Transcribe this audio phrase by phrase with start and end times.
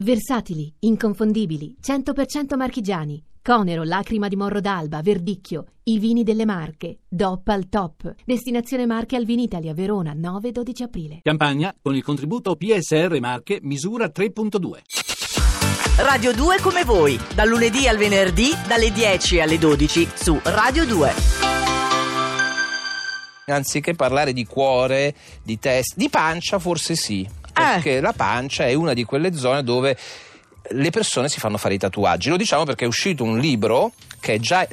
[0.00, 3.20] Versatili, inconfondibili, 100% marchigiani.
[3.42, 8.14] Conero, Lacrima di Morro d'Alba, Verdicchio, i vini delle Marche, DOP al top.
[8.24, 11.18] Destinazione Marche al Vinitalia, Verona, 9-12 aprile.
[11.24, 16.04] Campagna con il contributo PSR Marche misura 3.2.
[16.04, 21.12] Radio 2 come voi, dal lunedì al venerdì dalle 10 alle 12 su Radio 2.
[23.46, 25.12] Anziché parlare di cuore,
[25.42, 27.28] di testa, di pancia forse sì,
[27.58, 29.96] perché la pancia è una di quelle zone dove
[30.70, 32.28] le persone si fanno fare i tatuaggi.
[32.28, 34.66] Lo diciamo perché è uscito un libro che è già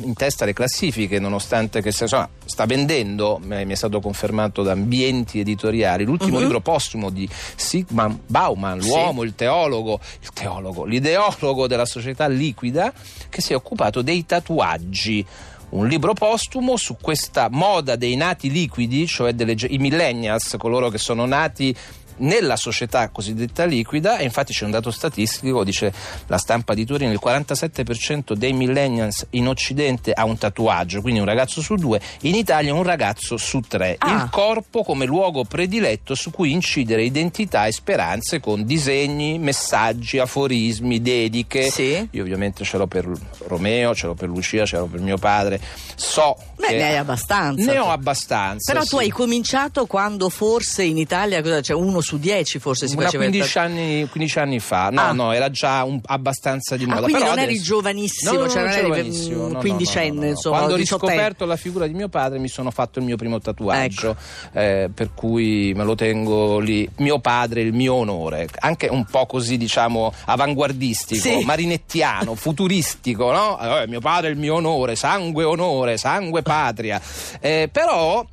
[0.00, 5.40] in testa alle classifiche, nonostante che insomma, sta vendendo, mi è stato confermato da ambienti
[5.40, 6.42] editoriali, l'ultimo Mhm.
[6.42, 12.92] libro postumo di Sigmund Bauman, l'uomo, il teologo, il teologo, l'ideologo della società liquida,
[13.30, 15.24] che si è occupato dei tatuaggi.
[15.68, 20.98] Un libro postumo su questa moda dei nati liquidi, cioè delle, i millennials, coloro che
[20.98, 21.74] sono nati
[22.18, 25.92] nella società cosiddetta liquida e infatti c'è un dato statistico, dice
[26.26, 31.26] la stampa di Torino, il 47% dei millennials in Occidente ha un tatuaggio, quindi un
[31.26, 33.96] ragazzo su due, in Italia un ragazzo su tre.
[33.98, 34.12] Ah.
[34.12, 41.00] Il corpo come luogo prediletto su cui incidere identità e speranze con disegni, messaggi, aforismi,
[41.00, 41.70] dediche.
[41.70, 42.08] Sì.
[42.10, 43.08] Io ovviamente ce l'ho per
[43.46, 45.60] Romeo, ce l'ho per Lucia, ce l'ho per mio padre.
[45.94, 47.72] So Beh, ne hai abbastanza.
[47.72, 48.72] Ne ho abbastanza.
[48.72, 49.04] Però tu sì.
[49.04, 53.24] hai cominciato quando forse in Italia, cosa, cioè uno su dieci forse si Una faceva
[53.24, 55.12] il 15 tatu- anni, 15 anni fa, no, Ah.
[55.12, 57.00] no, era già un- abbastanza di Ah, moda.
[57.02, 60.20] quindi Però non eri adesso- giovanissimo, No, no, cioè no, non eri giovanissimo, no, quindicenne,
[60.20, 63.16] no, insomma, Quando ho riscoperto la figura di mio padre mi sono fatto il mio
[63.16, 64.58] primo tatuaggio, Ecco.
[64.58, 66.88] eh, per cui me lo tengo lì.
[66.98, 71.44] Mio padre, il mio onore, anche un po' così diciamo avanguardistico, Sì.
[71.44, 73.58] marinettiano, futuristico, no?
[73.80, 77.00] Eh, mio padre, il mio onore, sangue onore, sangue patria.
[77.40, 78.24] Eh, però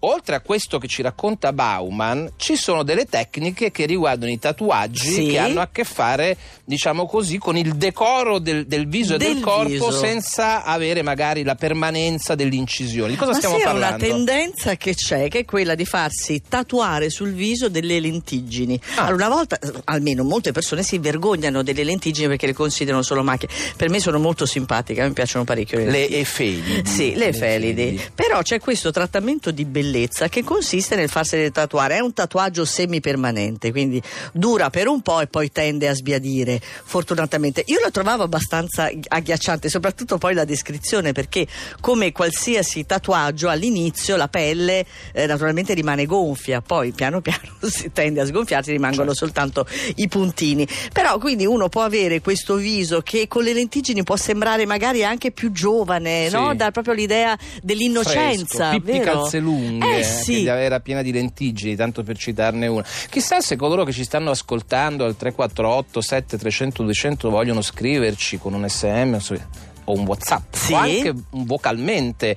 [0.00, 5.10] oltre a questo che ci racconta Bauman, ci sono delle tecniche che riguardano i tatuaggi
[5.12, 5.26] Sì.
[5.26, 9.34] che hanno a che fare, diciamo così, con il decoro del, del viso e Del
[9.34, 9.90] del corpo viso.
[9.90, 13.12] senza avere magari la permanenza delle incisioni.
[13.12, 14.04] Di cosa Ma stiamo sì, è parlando?
[14.04, 18.80] una tendenza che c'è, che è quella di farsi tatuare sul viso delle lentiggini.
[18.96, 19.06] Ah.
[19.06, 23.48] Allora, una volta, almeno molte persone si vergognano delle lentiggini perché le considerano solo macchie.
[23.76, 26.86] Per me sono molto simpatiche, a me piacciono parecchio le Le efelidi.
[26.88, 28.00] Sì, le felidi.
[28.14, 29.86] Però c'è questo trattamento di bellezza
[30.28, 31.96] che consiste nel farsene tatuare.
[31.96, 34.00] È un tatuaggio semipermanente, quindi
[34.32, 37.62] dura per un po' e poi tende a sbiadire, fortunatamente.
[37.66, 41.46] Io lo trovavo abbastanza agghiacciante, soprattutto poi la descrizione, perché
[41.80, 48.20] come qualsiasi tatuaggio all'inizio la pelle eh, naturalmente rimane gonfia, poi piano piano si tende
[48.20, 49.24] a sgonfiarsi, rimangono Certo.
[49.26, 49.66] soltanto
[49.96, 50.66] i puntini.
[50.92, 55.30] Però quindi uno può avere questo viso che con le lentiggini può sembrare magari anche
[55.30, 56.34] più giovane, Sì.
[56.34, 56.54] no?
[56.54, 58.70] Dà proprio l'idea dell'innocenza.
[58.70, 59.26] Fresco, vero?
[59.78, 60.46] Calzelunghe, Eh che sì.
[60.46, 62.84] era piena di lentiggini, tanto per citarne una.
[63.10, 68.68] Chissà se coloro che ci stanno ascoltando al 348 7300 200 vogliono scriverci con un
[68.68, 69.16] SM
[69.84, 70.72] o un WhatsApp Sì.
[70.72, 72.36] o anche vocalmente.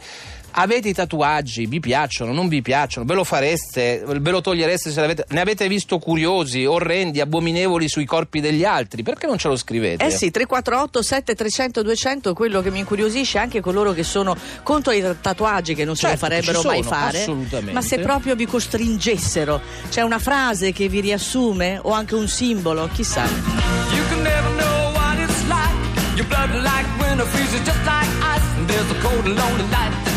[0.53, 4.99] Avete i tatuaggi, vi piacciono, non vi piacciono, ve lo fareste, ve lo togliereste se
[4.99, 9.55] l'avete, ne avete visto curiosi, orrendi, abominevoli sui corpi degli altri, perché non ce lo
[9.55, 10.03] scrivete?
[10.05, 15.03] Eh sì, 348 7300 200 quello che mi incuriosisce anche coloro che sono contro i
[15.21, 17.21] tatuaggi che non se Certo, lo farebbero ci mai sono, fare.
[17.21, 17.71] assolutamente.
[17.73, 22.89] Ma se proprio vi costringessero, c'è una frase che vi riassume o anche un simbolo,
[22.93, 23.23] chissà.
[23.23, 26.15] You can never know what it's like.
[26.15, 28.43] Your blood like winter freezes just like ice.
[28.57, 30.10] And there's a cold and lonely light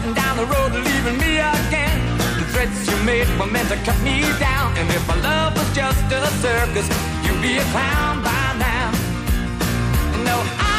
[0.00, 2.00] Down the road, leaving me again.
[2.38, 4.74] The threats you made were meant to cut me down.
[4.78, 6.88] And if my love was just a circus,
[7.22, 8.90] you'd be a clown by now.
[10.24, 10.69] No, I'm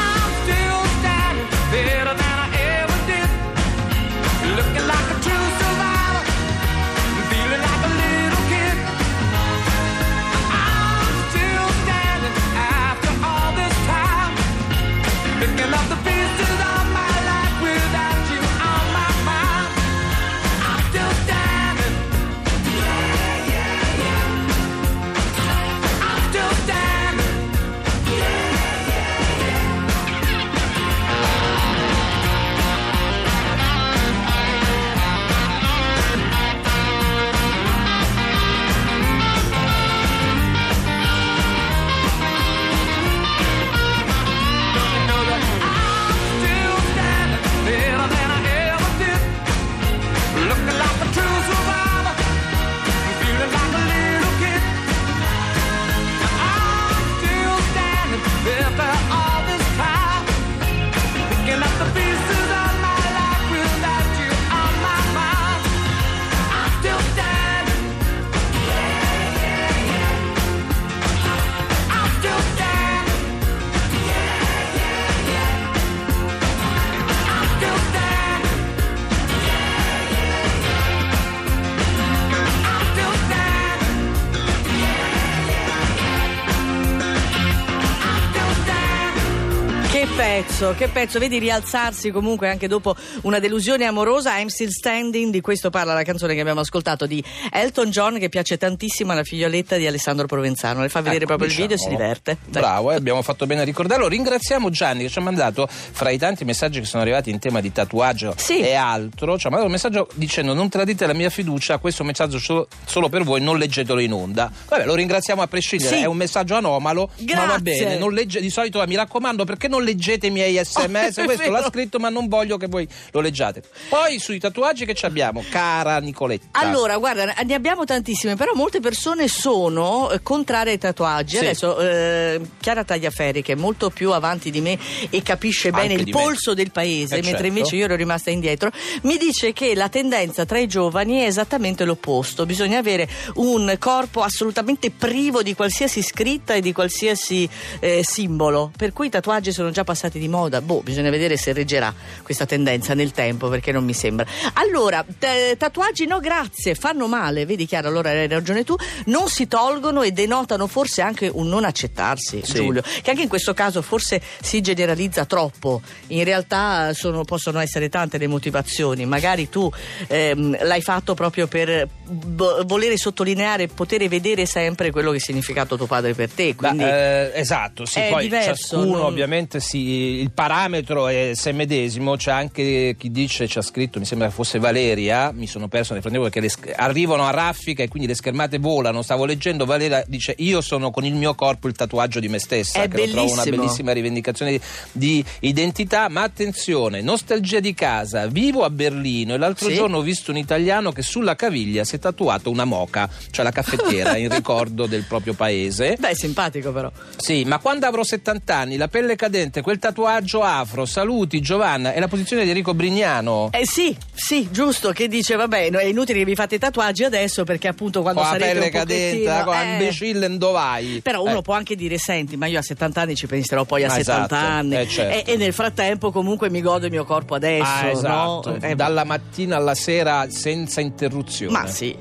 [90.61, 94.37] pezzo, che pezzo, vedi rialzarsi comunque anche dopo una delusione amorosa.
[94.37, 98.29] I'm still standing, di questo parla la canzone che abbiamo ascoltato di Elton John che
[98.29, 100.81] piace tantissimo alla figlioletta di Alessandro Provenzano.
[100.81, 102.13] Le fa vedere Ecco, proprio il video e si diciamolo.
[102.21, 102.37] diverte.
[102.47, 104.07] Bravo, eh, abbiamo fatto bene a ricordarlo.
[104.07, 107.59] Ringraziamo Gianni che ci ha mandato, fra i tanti messaggi che sono arrivati in tema
[107.59, 108.59] di tatuaggio Sì.
[108.59, 112.37] e altro, ci ha mandato un messaggio dicendo non tradite la mia fiducia, questo messaggio
[112.37, 114.51] solo, solo per voi, non leggetelo in onda.
[114.67, 116.03] Vabbè, lo ringraziamo a prescindere, Sì.
[116.03, 117.61] è un messaggio anomalo, ma va Grazie.
[117.61, 117.97] bene.
[117.97, 121.49] non legge- di solito eh, mi raccomando perché non leggete i miei sms, Oh, questo
[121.49, 123.63] l'ha scritto ma non voglio che voi lo leggiate.
[123.89, 126.59] Poi sui tatuaggi che ci abbiamo, cara Nicoletta.
[126.59, 131.37] Allora, guarda, ne abbiamo tantissime, però molte persone sono eh, contrarie ai tatuaggi.
[131.37, 131.43] Sì.
[131.45, 134.77] Adesso eh, Chiara Tagliaferri, che è molto più avanti di me
[135.09, 136.21] e capisce bene Anche il di me.
[136.21, 137.45] polso del paese, Eh, mentre certo.
[137.47, 138.71] invece io ero rimasta indietro,
[139.03, 142.45] mi dice che la tendenza tra i giovani è esattamente l'opposto.
[142.45, 147.47] Bisogna avere un corpo assolutamente privo di qualsiasi scritta e di qualsiasi
[147.79, 148.71] eh, simbolo.
[148.75, 150.40] Per cui i tatuaggi sono già passati di moda.
[150.49, 151.93] Boh, bisogna vedere se reggerà
[152.23, 154.25] questa tendenza nel tempo, perché non mi sembra.
[154.53, 159.47] Allora, t- tatuaggi no, grazie, fanno male, vedi Chiara, allora hai ragione tu, non si
[159.47, 162.53] tolgono e denotano forse anche un non accettarsi, Sì.
[162.53, 165.81] Giulio, che anche in questo caso forse si generalizza troppo.
[166.07, 169.69] In realtà sono- possono essere tante le motivazioni, magari tu
[170.07, 175.77] ehm, l'hai fatto proprio per bo- volere sottolineare, poter vedere sempre quello che ha significato
[175.77, 176.83] tuo padre per te, quindi...
[176.83, 179.77] Beh, eh, esatto, sì, è poi diverso, ciascuno non- ovviamente sì,
[180.21, 184.59] il parametro è se medesimo, c'è anche chi dice, ci ha scritto, mi sembra fosse
[184.59, 188.57] Valeria, mi sono perso nel frattempo perché sch- arrivano a raffica e quindi le schermate
[188.59, 192.39] volano, stavo leggendo, Valeria dice io sono con il mio corpo il tatuaggio di me
[192.39, 194.61] stessa, È che lo trovo una bellissima rivendicazione di,
[194.91, 199.75] di identità, ma attenzione, nostalgia di casa, vivo a Berlino e l'altro Sì?
[199.75, 203.51] giorno ho visto un italiano che sulla caviglia si è tatuato una moca, cioè la
[203.51, 205.95] caffettiera in ricordo del proprio paese.
[205.99, 206.91] Beh, simpatico però.
[207.17, 211.99] Sì, ma quando avrò 70 anni, la pelle cadente, quel tatuaggio afro, saluti Giovanna, è
[211.99, 213.49] la posizione di Enrico Brignano.
[213.51, 217.03] Eh sì, sì, giusto, che dice vabbè, no, è inutile che vi fate i tatuaggi
[217.03, 220.99] adesso perché appunto quando con la sarete pelle un cadente, con eh, imbecille dovai.
[221.03, 223.83] Però uno Eh, può anche dire, senti, ma io a 70 anni ci penserò poi
[223.83, 225.29] a Ma 70 esatto, anni eh, certo.
[225.29, 228.57] e, e nel frattempo comunque mi godo il mio corpo adesso, Ah, esatto, no?
[228.61, 231.51] Eh, dalla mattina alla sera senza interruzione.
[231.51, 231.95] ma sì.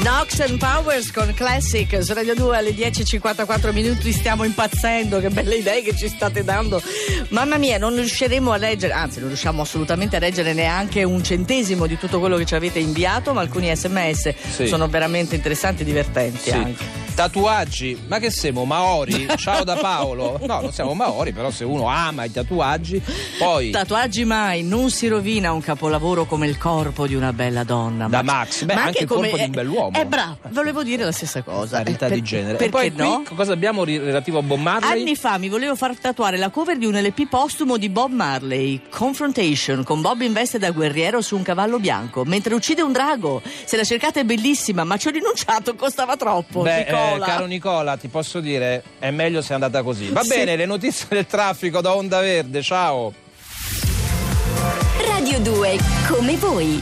[0.00, 5.56] Knox and Powers con Classic su Radio 2 alle 10.54 minuti stiamo impazzendo, che belle
[5.56, 6.80] idee che ci state dando.
[7.30, 11.86] Mamma mia, non riusciremo a leggere, anzi non riusciamo assolutamente a leggere neanche un centesimo
[11.86, 14.66] di tutto quello che ci avete inviato, ma alcuni sms Sì.
[14.66, 16.50] sono veramente interessanti e divertenti Sì.
[16.52, 17.05] anche.
[17.16, 19.26] Tatuaggi, ma che siamo Maori?
[19.40, 20.38] Ciao da Paolo.
[20.44, 23.00] No, non siamo Maori, però se uno ama i tatuaggi,
[23.38, 28.06] poi Tatuaggi mai, non si rovina un capolavoro come il corpo di una bella donna.
[28.06, 29.98] Da Ma- Max, beh, ma anche il corpo di un bell'uomo.
[29.98, 31.78] Eh, bravo, volevo dire la stessa cosa.
[31.78, 32.56] parità Eh, per- di genere.
[32.58, 33.22] Perché e poi no?
[33.24, 35.00] qui cosa abbiamo ri- relativo a Bob Marley?
[35.00, 38.82] Anni fa mi volevo far tatuare la cover di un LP postumo di Bob Marley,
[38.90, 43.40] Confrontation, con Bob in veste da guerriero su un cavallo bianco, mentre uccide un drago.
[43.64, 46.60] Se la cercate è bellissima, ma ci ho rinunciato, costava troppo.
[46.60, 47.26] Beh, eh, Nicola.
[47.26, 50.08] caro Nicola, ti posso dire, è meglio se è andata così.
[50.10, 50.28] Va Sì.
[50.28, 53.12] bene, le notizie del traffico da Onda Verde, ciao.
[55.06, 56.74] Radio 2, come voi.